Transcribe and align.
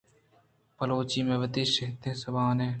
بلوچی 0.77 1.19
مئے 1.27 1.37
وتی 1.41 1.63
شھدیں 1.73 2.17
زبان 2.21 2.57
اِنت۔ 2.59 2.69